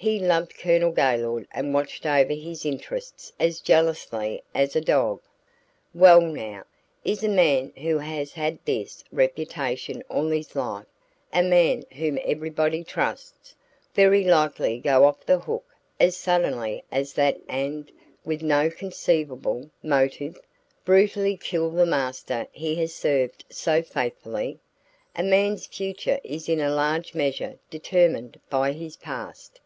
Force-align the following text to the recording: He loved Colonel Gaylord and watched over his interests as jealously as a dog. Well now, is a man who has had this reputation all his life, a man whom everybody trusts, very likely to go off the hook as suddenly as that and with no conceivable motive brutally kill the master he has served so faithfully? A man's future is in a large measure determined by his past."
He 0.00 0.20
loved 0.20 0.56
Colonel 0.56 0.92
Gaylord 0.92 1.48
and 1.50 1.74
watched 1.74 2.06
over 2.06 2.32
his 2.32 2.64
interests 2.64 3.32
as 3.40 3.58
jealously 3.58 4.44
as 4.54 4.76
a 4.76 4.80
dog. 4.80 5.20
Well 5.92 6.20
now, 6.20 6.66
is 7.04 7.24
a 7.24 7.28
man 7.28 7.72
who 7.76 7.98
has 7.98 8.32
had 8.34 8.60
this 8.64 9.02
reputation 9.10 10.04
all 10.08 10.28
his 10.28 10.54
life, 10.54 10.86
a 11.32 11.42
man 11.42 11.82
whom 11.94 12.16
everybody 12.22 12.84
trusts, 12.84 13.56
very 13.92 14.22
likely 14.22 14.76
to 14.76 14.82
go 14.88 15.04
off 15.04 15.26
the 15.26 15.40
hook 15.40 15.66
as 15.98 16.16
suddenly 16.16 16.84
as 16.92 17.14
that 17.14 17.40
and 17.48 17.90
with 18.24 18.40
no 18.40 18.70
conceivable 18.70 19.68
motive 19.82 20.38
brutally 20.84 21.36
kill 21.36 21.70
the 21.70 21.84
master 21.84 22.46
he 22.52 22.76
has 22.76 22.94
served 22.94 23.44
so 23.50 23.82
faithfully? 23.82 24.60
A 25.16 25.24
man's 25.24 25.66
future 25.66 26.20
is 26.22 26.48
in 26.48 26.60
a 26.60 26.72
large 26.72 27.16
measure 27.16 27.58
determined 27.68 28.38
by 28.48 28.70
his 28.70 28.96
past." 28.96 29.60